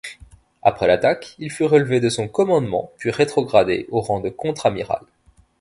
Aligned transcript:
Après 0.63 0.87
l'attaque, 0.87 1.35
il 1.37 1.51
fut 1.51 1.65
relevé 1.65 1.99
de 1.99 2.09
son 2.09 2.27
commandement, 2.27 2.91
puis 2.97 3.11
rétrogradé 3.11 3.85
au 3.91 4.01
rang 4.01 4.19
de 4.19 4.29
contre-amiral. 4.29 5.03